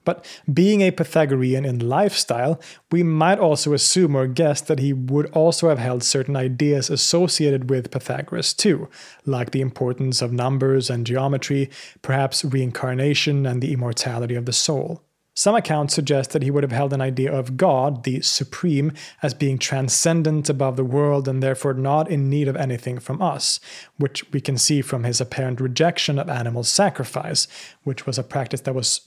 But 0.04 0.26
being 0.52 0.80
a 0.80 0.90
Pythagorean 0.90 1.64
in 1.64 1.88
lifestyle, 1.88 2.60
we 2.90 3.02
might 3.02 3.38
also 3.38 3.74
assume 3.74 4.16
or 4.16 4.26
guess 4.26 4.60
that 4.62 4.78
he 4.78 4.92
would 4.92 5.30
also 5.32 5.68
have 5.68 5.78
held 5.78 6.02
certain 6.02 6.36
ideas 6.36 6.90
associated 6.90 7.68
with 7.68 7.90
Pythagoras 7.90 8.54
too, 8.54 8.88
like 9.26 9.50
the 9.50 9.60
importance 9.60 10.22
of 10.22 10.32
numbers 10.32 10.88
and 10.90 11.06
geometry, 11.06 11.70
perhaps 12.02 12.44
reincarnation 12.44 13.46
and 13.46 13.62
the 13.62 13.72
immortality 13.72 14.34
of 14.34 14.46
the 14.46 14.52
soul. 14.52 15.02
Some 15.34 15.54
accounts 15.54 15.94
suggest 15.94 16.32
that 16.32 16.42
he 16.42 16.50
would 16.50 16.64
have 16.64 16.72
held 16.72 16.92
an 16.92 17.00
idea 17.00 17.32
of 17.32 17.56
God, 17.56 18.02
the 18.02 18.20
supreme, 18.20 18.92
as 19.22 19.32
being 19.32 19.58
transcendent 19.58 20.48
above 20.48 20.76
the 20.76 20.84
world 20.84 21.28
and 21.28 21.42
therefore 21.42 21.72
not 21.72 22.10
in 22.10 22.28
need 22.28 22.48
of 22.48 22.56
anything 22.56 22.98
from 22.98 23.22
us, 23.22 23.60
which 23.96 24.30
we 24.32 24.40
can 24.40 24.58
see 24.58 24.82
from 24.82 25.04
his 25.04 25.20
apparent 25.20 25.60
rejection 25.60 26.18
of 26.18 26.28
animal 26.28 26.64
sacrifice, 26.64 27.46
which 27.84 28.06
was 28.06 28.18
a 28.18 28.24
practice 28.24 28.62
that 28.62 28.74
was, 28.74 29.02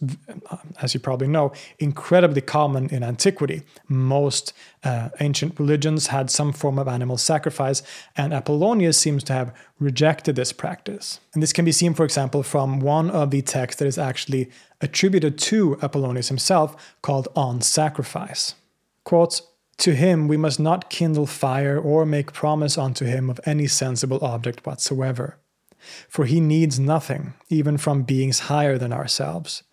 as 0.82 0.94
you 0.94 1.00
probably 1.00 1.28
know, 1.28 1.52
incredibly 1.78 2.42
common 2.42 2.90
in 2.90 3.04
antiquity. 3.04 3.64
Most 3.90 4.54
uh, 4.84 5.10
ancient 5.20 5.60
religions 5.60 6.08
had 6.08 6.32
some 6.32 6.54
form 6.54 6.80
of 6.80 6.88
animal 6.88 7.18
sacrifice, 7.18 7.84
and 8.16 8.34
Apollonius 8.34 8.98
seems 8.98 9.24
to 9.26 9.34
have 9.34 9.54
rejected 9.80 10.36
this 10.36 10.54
practice. 10.54 11.20
And 11.34 11.44
this 11.44 11.54
can 11.54 11.66
be 11.66 11.72
seen, 11.72 11.94
for 11.94 12.06
example, 12.06 12.44
from 12.44 12.80
one 12.80 13.10
of 13.10 13.32
the 13.32 13.42
texts 13.42 13.80
that 13.80 13.88
is 13.88 13.98
actually 13.98 14.50
attributed 14.84 15.38
to 15.40 15.78
Apollonius 15.82 16.28
himself 16.28 16.96
called 17.02 17.30
On 17.36 17.62
Sacrifice. 17.62 18.56
Quotes, 19.04 19.42
to 19.78 19.96
him 19.96 20.28
we 20.28 20.38
must 20.38 20.60
not 20.60 20.90
kindle 20.90 21.26
fire 21.26 21.80
or 21.80 22.06
make 22.06 22.34
promise 22.34 22.78
unto 22.78 23.06
him 23.06 23.30
of 23.30 23.40
any 23.46 23.66
sensible 23.66 24.24
object 24.24 24.66
whatsoever. 24.66 25.38
For 26.08 26.26
he 26.26 26.40
needs 26.40 26.80
nothing, 26.80 27.34
even 27.50 27.78
from 27.78 28.04
beings 28.04 28.40
higher 28.52 28.78
than 28.78 28.94
ourselves. 28.94 29.64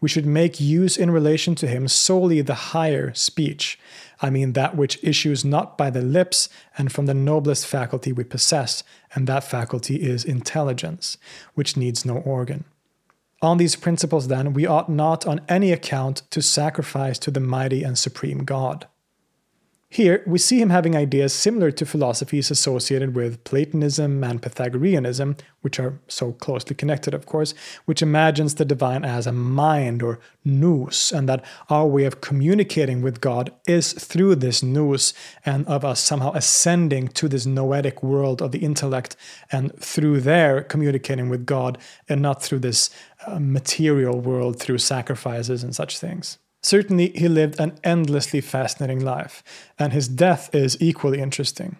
We 0.00 0.08
should 0.08 0.26
make 0.26 0.60
use 0.60 0.96
in 0.96 1.10
relation 1.10 1.54
to 1.56 1.66
him 1.66 1.88
solely 1.88 2.40
the 2.40 2.54
higher 2.54 3.12
speech, 3.14 3.78
I 4.20 4.30
mean 4.30 4.52
that 4.54 4.76
which 4.76 5.02
issues 5.02 5.44
not 5.44 5.76
by 5.76 5.90
the 5.90 6.02
lips 6.02 6.48
and 6.78 6.90
from 6.90 7.06
the 7.06 7.14
noblest 7.14 7.66
faculty 7.66 8.12
we 8.12 8.24
possess, 8.24 8.82
and 9.14 9.26
that 9.26 9.44
faculty 9.44 9.96
is 9.96 10.24
intelligence, 10.24 11.18
which 11.54 11.76
needs 11.76 12.04
no 12.04 12.18
organ. 12.18 12.64
On 13.46 13.58
these 13.58 13.76
principles, 13.76 14.26
then, 14.26 14.54
we 14.54 14.66
ought 14.66 14.88
not 14.88 15.24
on 15.24 15.40
any 15.48 15.70
account 15.70 16.22
to 16.30 16.42
sacrifice 16.42 17.16
to 17.20 17.30
the 17.30 17.38
mighty 17.38 17.84
and 17.84 17.96
supreme 17.96 18.38
God. 18.38 18.88
Here, 19.96 20.22
we 20.26 20.36
see 20.36 20.60
him 20.60 20.68
having 20.68 20.94
ideas 20.94 21.32
similar 21.32 21.70
to 21.70 21.86
philosophies 21.86 22.50
associated 22.50 23.14
with 23.14 23.42
Platonism 23.44 24.22
and 24.22 24.42
Pythagoreanism, 24.42 25.36
which 25.62 25.80
are 25.80 25.98
so 26.06 26.32
closely 26.32 26.76
connected, 26.76 27.14
of 27.14 27.24
course, 27.24 27.54
which 27.86 28.02
imagines 28.02 28.56
the 28.56 28.66
divine 28.66 29.06
as 29.06 29.26
a 29.26 29.32
mind 29.32 30.02
or 30.02 30.18
nous, 30.44 31.12
and 31.12 31.26
that 31.30 31.42
our 31.70 31.86
way 31.86 32.04
of 32.04 32.20
communicating 32.20 33.00
with 33.00 33.22
God 33.22 33.50
is 33.66 33.94
through 33.94 34.34
this 34.34 34.62
nous, 34.62 35.14
and 35.46 35.66
of 35.66 35.82
us 35.82 35.98
somehow 35.98 36.30
ascending 36.32 37.08
to 37.08 37.26
this 37.26 37.46
noetic 37.46 38.02
world 38.02 38.42
of 38.42 38.52
the 38.52 38.58
intellect, 38.58 39.16
and 39.50 39.74
through 39.80 40.20
there 40.20 40.62
communicating 40.62 41.30
with 41.30 41.46
God, 41.46 41.78
and 42.06 42.20
not 42.20 42.42
through 42.42 42.58
this 42.58 42.90
uh, 43.26 43.38
material 43.40 44.20
world 44.20 44.60
through 44.60 44.76
sacrifices 44.76 45.64
and 45.64 45.74
such 45.74 45.98
things. 45.98 46.36
Certainly, 46.66 47.12
he 47.14 47.28
lived 47.28 47.60
an 47.60 47.78
endlessly 47.84 48.40
fascinating 48.40 48.98
life, 48.98 49.44
and 49.78 49.92
his 49.92 50.08
death 50.08 50.52
is 50.52 50.76
equally 50.80 51.20
interesting. 51.20 51.76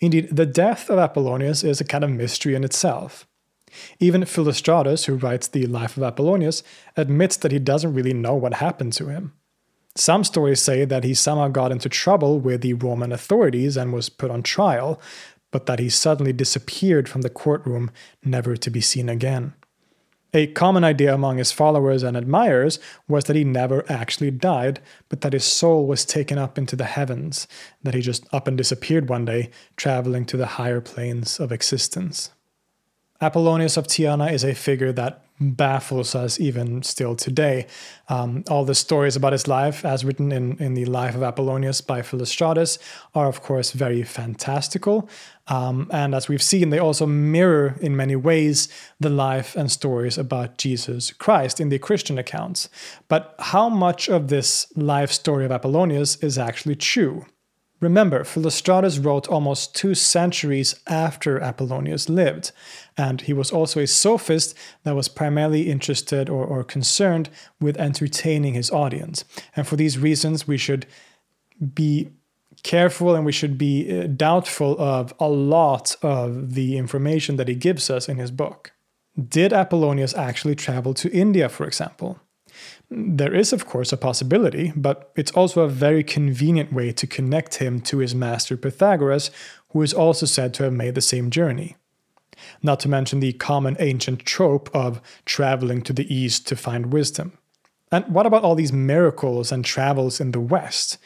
Indeed, 0.00 0.28
the 0.30 0.46
death 0.46 0.88
of 0.88 1.00
Apollonius 1.00 1.64
is 1.64 1.80
a 1.80 1.84
kind 1.84 2.04
of 2.04 2.10
mystery 2.10 2.54
in 2.54 2.62
itself. 2.62 3.26
Even 3.98 4.22
Philostratus, 4.22 5.06
who 5.06 5.16
writes 5.16 5.48
the 5.48 5.66
Life 5.66 5.96
of 5.96 6.04
Apollonius, 6.04 6.62
admits 6.96 7.36
that 7.38 7.50
he 7.50 7.58
doesn't 7.58 7.94
really 7.94 8.12
know 8.14 8.36
what 8.36 8.54
happened 8.54 8.92
to 8.92 9.06
him. 9.06 9.32
Some 9.96 10.22
stories 10.22 10.60
say 10.60 10.84
that 10.84 11.02
he 11.02 11.14
somehow 11.14 11.48
got 11.48 11.72
into 11.72 11.88
trouble 11.88 12.38
with 12.38 12.60
the 12.60 12.74
Roman 12.74 13.10
authorities 13.10 13.76
and 13.76 13.92
was 13.92 14.08
put 14.08 14.30
on 14.30 14.44
trial, 14.44 15.00
but 15.50 15.66
that 15.66 15.80
he 15.80 15.88
suddenly 15.88 16.32
disappeared 16.32 17.08
from 17.08 17.22
the 17.22 17.28
courtroom, 17.28 17.90
never 18.22 18.56
to 18.56 18.70
be 18.70 18.80
seen 18.80 19.08
again. 19.08 19.54
A 20.34 20.46
common 20.46 20.82
idea 20.82 21.14
among 21.14 21.36
his 21.36 21.52
followers 21.52 22.02
and 22.02 22.16
admirers 22.16 22.78
was 23.06 23.24
that 23.24 23.36
he 23.36 23.44
never 23.44 23.84
actually 23.90 24.30
died, 24.30 24.80
but 25.10 25.20
that 25.20 25.34
his 25.34 25.44
soul 25.44 25.86
was 25.86 26.06
taken 26.06 26.38
up 26.38 26.56
into 26.56 26.74
the 26.74 26.84
heavens, 26.84 27.46
that 27.82 27.92
he 27.92 28.00
just 28.00 28.26
up 28.32 28.48
and 28.48 28.56
disappeared 28.56 29.10
one 29.10 29.26
day, 29.26 29.50
traveling 29.76 30.24
to 30.26 30.38
the 30.38 30.46
higher 30.46 30.80
planes 30.80 31.38
of 31.38 31.52
existence. 31.52 32.30
Apollonius 33.20 33.76
of 33.76 33.86
Tyana 33.86 34.32
is 34.32 34.42
a 34.42 34.54
figure 34.54 34.92
that 34.92 35.22
baffles 35.50 36.14
us 36.14 36.40
even 36.40 36.82
still 36.82 37.16
today. 37.16 37.66
Um, 38.08 38.44
all 38.48 38.64
the 38.64 38.74
stories 38.74 39.16
about 39.16 39.32
his 39.32 39.48
life, 39.48 39.84
as 39.84 40.04
written 40.04 40.32
in, 40.32 40.56
in 40.58 40.74
the 40.74 40.84
Life 40.84 41.14
of 41.14 41.22
Apollonius 41.22 41.80
by 41.80 42.02
Philostratus, 42.02 42.78
are 43.14 43.26
of 43.26 43.42
course 43.42 43.72
very 43.72 44.02
fantastical. 44.02 45.08
Um, 45.48 45.88
and 45.90 46.14
as 46.14 46.28
we've 46.28 46.42
seen, 46.42 46.70
they 46.70 46.78
also 46.78 47.06
mirror 47.06 47.76
in 47.80 47.96
many 47.96 48.16
ways 48.16 48.68
the 49.00 49.10
life 49.10 49.56
and 49.56 49.70
stories 49.70 50.16
about 50.16 50.58
Jesus 50.58 51.12
Christ 51.12 51.60
in 51.60 51.68
the 51.68 51.78
Christian 51.78 52.18
accounts. 52.18 52.68
But 53.08 53.34
how 53.38 53.68
much 53.68 54.08
of 54.08 54.28
this 54.28 54.66
life 54.76 55.10
story 55.10 55.44
of 55.44 55.50
Apollonius 55.50 56.16
is 56.22 56.38
actually 56.38 56.76
true? 56.76 57.26
Remember, 57.82 58.22
Philostratus 58.22 59.04
wrote 59.04 59.26
almost 59.26 59.74
two 59.74 59.96
centuries 59.96 60.76
after 60.86 61.40
Apollonius 61.40 62.08
lived, 62.08 62.52
and 62.96 63.20
he 63.20 63.32
was 63.32 63.50
also 63.50 63.80
a 63.80 63.88
sophist 63.88 64.54
that 64.84 64.94
was 64.94 65.08
primarily 65.08 65.68
interested 65.68 66.30
or, 66.30 66.44
or 66.46 66.62
concerned 66.62 67.28
with 67.60 67.76
entertaining 67.78 68.54
his 68.54 68.70
audience. 68.70 69.24
And 69.56 69.66
for 69.66 69.74
these 69.74 69.98
reasons, 69.98 70.46
we 70.46 70.58
should 70.58 70.86
be 71.74 72.10
careful 72.62 73.16
and 73.16 73.26
we 73.26 73.32
should 73.32 73.58
be 73.58 73.90
uh, 73.90 74.06
doubtful 74.06 74.80
of 74.80 75.12
a 75.18 75.28
lot 75.28 75.96
of 76.02 76.54
the 76.54 76.78
information 76.78 77.34
that 77.34 77.48
he 77.48 77.56
gives 77.56 77.90
us 77.90 78.08
in 78.08 78.16
his 78.16 78.30
book. 78.30 78.70
Did 79.18 79.52
Apollonius 79.52 80.14
actually 80.14 80.54
travel 80.54 80.94
to 80.94 81.10
India, 81.10 81.48
for 81.48 81.66
example? 81.66 82.20
There 82.94 83.34
is, 83.34 83.54
of 83.54 83.64
course, 83.64 83.90
a 83.90 83.96
possibility, 83.96 84.70
but 84.76 85.10
it's 85.16 85.30
also 85.32 85.62
a 85.62 85.68
very 85.68 86.04
convenient 86.04 86.74
way 86.74 86.92
to 86.92 87.06
connect 87.06 87.54
him 87.54 87.80
to 87.82 87.98
his 87.98 88.14
master 88.14 88.54
Pythagoras, 88.54 89.30
who 89.70 89.80
is 89.80 89.94
also 89.94 90.26
said 90.26 90.52
to 90.54 90.64
have 90.64 90.74
made 90.74 90.94
the 90.94 91.00
same 91.00 91.30
journey. 91.30 91.76
Not 92.62 92.80
to 92.80 92.90
mention 92.90 93.20
the 93.20 93.32
common 93.32 93.76
ancient 93.78 94.26
trope 94.26 94.68
of 94.74 95.00
traveling 95.24 95.80
to 95.82 95.94
the 95.94 96.14
east 96.14 96.46
to 96.48 96.56
find 96.56 96.92
wisdom. 96.92 97.38
And 97.90 98.06
what 98.08 98.26
about 98.26 98.42
all 98.42 98.54
these 98.54 98.74
miracles 98.74 99.50
and 99.50 99.64
travels 99.64 100.20
in 100.20 100.32
the 100.32 100.40
west? 100.40 100.98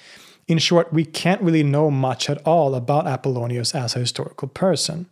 In 0.48 0.58
short, 0.58 0.92
we 0.92 1.04
can't 1.04 1.42
really 1.42 1.62
know 1.62 1.88
much 1.92 2.28
at 2.28 2.44
all 2.44 2.74
about 2.74 3.06
Apollonius 3.06 3.76
as 3.76 3.94
a 3.94 4.00
historical 4.00 4.48
person. 4.48 5.06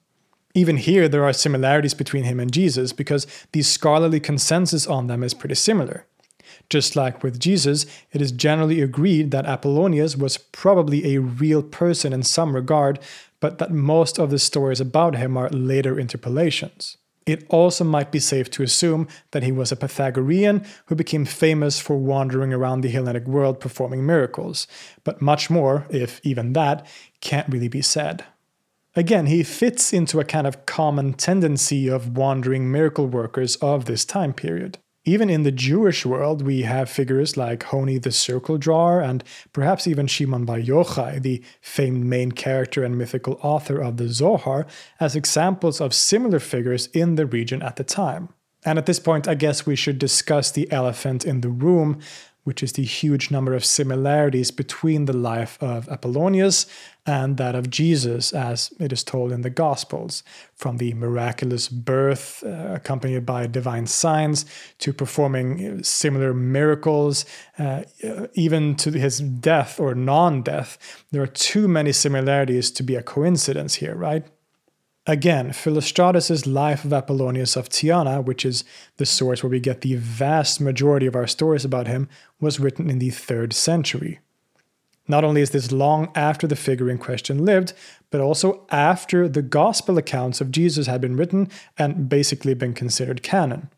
Even 0.54 0.76
here, 0.76 1.08
there 1.08 1.24
are 1.24 1.32
similarities 1.32 1.94
between 1.94 2.24
him 2.24 2.40
and 2.40 2.52
Jesus 2.52 2.92
because 2.92 3.28
the 3.52 3.62
scholarly 3.62 4.18
consensus 4.18 4.88
on 4.88 5.06
them 5.06 5.22
is 5.22 5.34
pretty 5.34 5.54
similar. 5.54 6.06
Just 6.70 6.96
like 6.96 7.22
with 7.22 7.38
Jesus, 7.38 7.86
it 8.12 8.20
is 8.20 8.32
generally 8.32 8.80
agreed 8.80 9.30
that 9.30 9.46
Apollonius 9.46 10.16
was 10.16 10.38
probably 10.38 11.14
a 11.14 11.20
real 11.20 11.62
person 11.62 12.12
in 12.12 12.22
some 12.22 12.54
regard, 12.54 12.98
but 13.40 13.58
that 13.58 13.70
most 13.70 14.18
of 14.18 14.30
the 14.30 14.38
stories 14.38 14.80
about 14.80 15.16
him 15.16 15.36
are 15.36 15.50
later 15.50 15.98
interpolations. 15.98 16.96
It 17.26 17.46
also 17.48 17.84
might 17.84 18.12
be 18.12 18.18
safe 18.18 18.50
to 18.50 18.62
assume 18.62 19.08
that 19.30 19.42
he 19.42 19.52
was 19.52 19.72
a 19.72 19.76
Pythagorean 19.76 20.64
who 20.86 20.94
became 20.94 21.24
famous 21.24 21.80
for 21.80 21.96
wandering 21.96 22.52
around 22.52 22.82
the 22.82 22.90
Hellenic 22.90 23.26
world 23.26 23.60
performing 23.60 24.04
miracles, 24.04 24.66
but 25.04 25.22
much 25.22 25.48
more, 25.48 25.86
if 25.88 26.20
even 26.22 26.52
that, 26.52 26.86
can't 27.20 27.48
really 27.48 27.68
be 27.68 27.80
said. 27.80 28.24
Again, 28.96 29.26
he 29.26 29.42
fits 29.42 29.92
into 29.92 30.20
a 30.20 30.24
kind 30.24 30.46
of 30.46 30.66
common 30.66 31.14
tendency 31.14 31.88
of 31.88 32.16
wandering 32.16 32.70
miracle 32.70 33.06
workers 33.06 33.56
of 33.56 33.86
this 33.86 34.04
time 34.04 34.32
period. 34.32 34.78
Even 35.06 35.28
in 35.28 35.42
the 35.42 35.52
Jewish 35.52 36.06
world, 36.06 36.40
we 36.40 36.62
have 36.62 36.88
figures 36.88 37.36
like 37.36 37.64
Honi 37.64 37.98
the 37.98 38.10
circle 38.10 38.56
drawer 38.56 39.02
and 39.02 39.22
perhaps 39.52 39.86
even 39.86 40.06
Shimon 40.06 40.46
bar 40.46 40.58
Yochai, 40.58 41.20
the 41.20 41.42
famed 41.60 42.06
main 42.06 42.32
character 42.32 42.82
and 42.82 42.96
mythical 42.96 43.38
author 43.42 43.78
of 43.78 43.98
the 43.98 44.08
Zohar, 44.08 44.66
as 44.98 45.14
examples 45.14 45.78
of 45.78 45.92
similar 45.92 46.40
figures 46.40 46.86
in 46.88 47.16
the 47.16 47.26
region 47.26 47.62
at 47.62 47.76
the 47.76 47.84
time. 47.84 48.30
And 48.64 48.78
at 48.78 48.86
this 48.86 48.98
point, 48.98 49.28
I 49.28 49.34
guess 49.34 49.66
we 49.66 49.76
should 49.76 49.98
discuss 49.98 50.50
the 50.50 50.72
elephant 50.72 51.26
in 51.26 51.42
the 51.42 51.50
room, 51.50 52.00
which 52.44 52.62
is 52.62 52.72
the 52.74 52.84
huge 52.84 53.30
number 53.30 53.54
of 53.54 53.64
similarities 53.64 54.50
between 54.50 55.06
the 55.06 55.16
life 55.16 55.58
of 55.60 55.88
Apollonius 55.88 56.66
and 57.06 57.36
that 57.36 57.54
of 57.54 57.68
Jesus, 57.68 58.32
as 58.32 58.72
it 58.78 58.92
is 58.92 59.04
told 59.04 59.32
in 59.32 59.42
the 59.42 59.50
Gospels, 59.50 60.22
from 60.54 60.78
the 60.78 60.94
miraculous 60.94 61.68
birth 61.68 62.42
uh, 62.44 62.74
accompanied 62.74 63.26
by 63.26 63.46
divine 63.46 63.86
signs 63.86 64.46
to 64.78 64.92
performing 64.92 65.82
similar 65.82 66.32
miracles, 66.32 67.26
uh, 67.58 67.82
even 68.34 68.74
to 68.76 68.90
his 68.92 69.18
death 69.18 69.78
or 69.78 69.94
non 69.94 70.42
death. 70.42 70.78
There 71.10 71.22
are 71.22 71.26
too 71.26 71.68
many 71.68 71.92
similarities 71.92 72.70
to 72.72 72.82
be 72.82 72.94
a 72.94 73.02
coincidence 73.02 73.74
here, 73.74 73.94
right? 73.94 74.24
Again, 75.06 75.50
Philostratus' 75.50 76.46
Life 76.46 76.82
of 76.86 76.92
Apollonius 76.92 77.56
of 77.56 77.68
Tyana, 77.68 78.24
which 78.24 78.46
is 78.46 78.64
the 78.96 79.04
source 79.04 79.42
where 79.42 79.50
we 79.50 79.60
get 79.60 79.82
the 79.82 79.96
vast 79.96 80.62
majority 80.62 81.04
of 81.04 81.14
our 81.14 81.26
stories 81.26 81.64
about 81.64 81.86
him, 81.86 82.08
was 82.40 82.58
written 82.58 82.88
in 82.88 83.00
the 83.00 83.10
3rd 83.10 83.52
century. 83.52 84.20
Not 85.06 85.22
only 85.22 85.42
is 85.42 85.50
this 85.50 85.70
long 85.70 86.10
after 86.14 86.46
the 86.46 86.56
figure 86.56 86.88
in 86.88 86.96
question 86.96 87.44
lived, 87.44 87.74
but 88.10 88.22
also 88.22 88.66
after 88.70 89.28
the 89.28 89.42
gospel 89.42 89.98
accounts 89.98 90.40
of 90.40 90.50
Jesus 90.50 90.86
had 90.86 91.02
been 91.02 91.16
written 91.16 91.50
and 91.76 92.08
basically 92.08 92.54
been 92.54 92.72
considered 92.72 93.22
canon. 93.22 93.68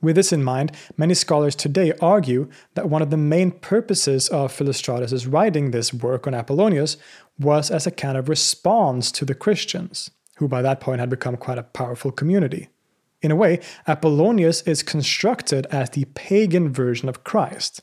With 0.00 0.16
this 0.16 0.32
in 0.32 0.42
mind, 0.42 0.72
many 0.96 1.14
scholars 1.14 1.54
today 1.54 1.92
argue 2.00 2.48
that 2.74 2.88
one 2.88 3.02
of 3.02 3.10
the 3.10 3.16
main 3.16 3.52
purposes 3.52 4.28
of 4.28 4.52
Philostratus' 4.52 5.32
writing 5.32 5.70
this 5.70 5.94
work 5.94 6.26
on 6.26 6.34
Apollonius 6.34 6.96
was 7.38 7.70
as 7.70 7.86
a 7.86 7.90
kind 7.90 8.16
of 8.16 8.28
response 8.28 9.10
to 9.12 9.24
the 9.24 9.34
Christians, 9.34 10.10
who 10.36 10.48
by 10.48 10.62
that 10.62 10.80
point 10.80 11.00
had 11.00 11.10
become 11.10 11.36
quite 11.36 11.58
a 11.58 11.62
powerful 11.62 12.12
community. 12.12 12.68
In 13.20 13.30
a 13.30 13.36
way, 13.36 13.60
Apollonius 13.86 14.62
is 14.62 14.82
constructed 14.82 15.66
as 15.66 15.90
the 15.90 16.06
pagan 16.06 16.72
version 16.72 17.08
of 17.08 17.24
Christ. 17.24 17.80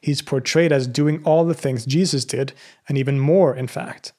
He's 0.00 0.22
portrayed 0.22 0.72
as 0.72 0.86
doing 0.86 1.22
all 1.24 1.44
the 1.44 1.54
things 1.54 1.86
Jesus 1.86 2.24
did, 2.24 2.52
and 2.88 2.98
even 2.98 3.18
more, 3.18 3.54
in 3.54 3.66
fact. 3.66 4.12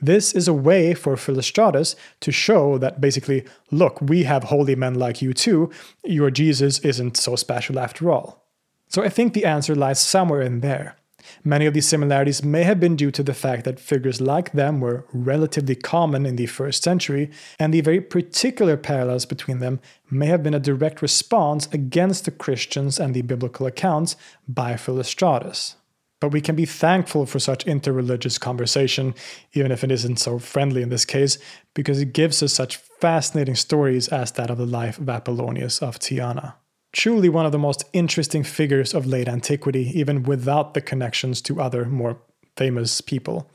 This 0.00 0.32
is 0.32 0.48
a 0.48 0.52
way 0.52 0.92
for 0.92 1.16
Philostratus 1.16 1.94
to 2.20 2.32
show 2.32 2.78
that 2.78 3.00
basically, 3.00 3.44
look, 3.70 4.00
we 4.00 4.24
have 4.24 4.44
holy 4.44 4.74
men 4.74 4.94
like 4.94 5.22
you 5.22 5.32
too, 5.32 5.70
your 6.04 6.30
Jesus 6.30 6.78
isn't 6.80 7.16
so 7.16 7.36
special 7.36 7.78
after 7.78 8.10
all. 8.10 8.44
So 8.88 9.02
I 9.02 9.08
think 9.08 9.32
the 9.32 9.44
answer 9.44 9.74
lies 9.74 9.98
somewhere 10.00 10.42
in 10.42 10.60
there. 10.60 10.96
Many 11.42 11.66
of 11.66 11.74
these 11.74 11.88
similarities 11.88 12.44
may 12.44 12.62
have 12.62 12.78
been 12.78 12.96
due 12.96 13.10
to 13.10 13.22
the 13.22 13.34
fact 13.34 13.64
that 13.64 13.80
figures 13.80 14.20
like 14.20 14.52
them 14.52 14.80
were 14.80 15.06
relatively 15.12 15.74
common 15.74 16.26
in 16.26 16.36
the 16.36 16.46
first 16.46 16.84
century, 16.84 17.30
and 17.58 17.72
the 17.72 17.80
very 17.80 18.00
particular 18.00 18.76
parallels 18.76 19.26
between 19.26 19.58
them 19.58 19.80
may 20.10 20.26
have 20.26 20.42
been 20.42 20.54
a 20.54 20.60
direct 20.60 21.02
response 21.02 21.68
against 21.72 22.24
the 22.24 22.30
Christians 22.30 23.00
and 23.00 23.14
the 23.14 23.22
biblical 23.22 23.66
accounts 23.66 24.16
by 24.46 24.74
Philostratus. 24.74 25.76
But 26.20 26.32
we 26.32 26.40
can 26.40 26.56
be 26.56 26.64
thankful 26.64 27.26
for 27.26 27.38
such 27.38 27.66
interreligious 27.66 28.40
conversation, 28.40 29.14
even 29.52 29.70
if 29.70 29.84
it 29.84 29.90
isn't 29.90 30.18
so 30.18 30.38
friendly 30.38 30.80
in 30.80 30.88
this 30.88 31.04
case, 31.04 31.36
because 31.74 32.00
it 32.00 32.14
gives 32.14 32.42
us 32.42 32.54
such 32.54 32.76
fascinating 32.76 33.56
stories 33.56 34.08
as 34.08 34.32
that 34.32 34.50
of 34.50 34.56
the 34.56 34.64
life 34.64 34.98
of 34.98 35.08
Apollonius 35.08 35.82
of 35.82 35.98
Tyana. 35.98 36.54
Truly 36.94 37.28
one 37.28 37.44
of 37.44 37.50
the 37.50 37.58
most 37.58 37.84
interesting 37.92 38.44
figures 38.44 38.94
of 38.94 39.04
late 39.04 39.28
antiquity, 39.28 39.90
even 39.98 40.22
without 40.22 40.74
the 40.74 40.80
connections 40.80 41.42
to 41.42 41.60
other 41.60 41.86
more 41.86 42.18
famous 42.56 43.00
people. 43.00 43.50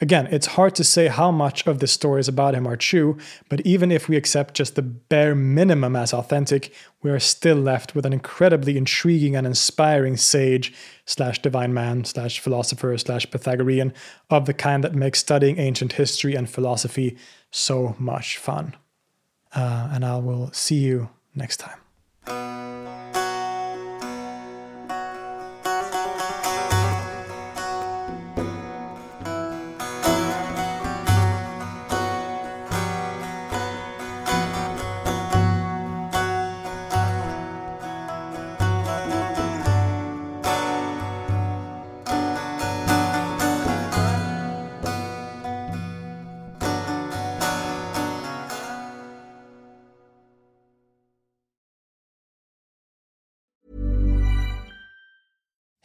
Again, 0.00 0.28
it's 0.30 0.46
hard 0.46 0.76
to 0.76 0.84
say 0.84 1.08
how 1.08 1.32
much 1.32 1.66
of 1.66 1.80
the 1.80 1.88
stories 1.88 2.28
about 2.28 2.54
him 2.54 2.68
are 2.68 2.76
true, 2.76 3.18
but 3.48 3.60
even 3.62 3.90
if 3.90 4.08
we 4.08 4.16
accept 4.16 4.54
just 4.54 4.76
the 4.76 4.82
bare 4.82 5.34
minimum 5.34 5.96
as 5.96 6.14
authentic, 6.14 6.72
we 7.02 7.10
are 7.10 7.18
still 7.18 7.56
left 7.56 7.96
with 7.96 8.06
an 8.06 8.12
incredibly 8.12 8.76
intriguing 8.76 9.34
and 9.34 9.44
inspiring 9.44 10.16
sage 10.16 10.72
slash 11.04 11.42
divine 11.42 11.74
man 11.74 12.04
slash 12.04 12.38
philosopher 12.38 12.96
slash 12.96 13.28
Pythagorean 13.28 13.92
of 14.30 14.46
the 14.46 14.54
kind 14.54 14.84
that 14.84 14.94
makes 14.94 15.18
studying 15.18 15.58
ancient 15.58 15.94
history 15.94 16.36
and 16.36 16.48
philosophy 16.48 17.16
so 17.50 17.96
much 17.98 18.38
fun. 18.38 18.76
Uh, 19.52 19.90
and 19.92 20.04
I 20.04 20.18
will 20.18 20.52
see 20.52 20.76
you 20.76 21.08
next 21.34 21.56
time. 21.56 21.81